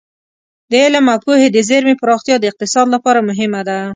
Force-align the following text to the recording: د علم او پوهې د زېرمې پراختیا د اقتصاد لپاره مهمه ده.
د 0.71 0.73
علم 0.83 1.05
او 1.13 1.19
پوهې 1.25 1.47
د 1.51 1.57
زېرمې 1.69 1.95
پراختیا 2.01 2.35
د 2.39 2.43
اقتصاد 2.51 2.85
لپاره 2.95 3.19
مهمه 3.29 3.61
ده. 3.67 3.77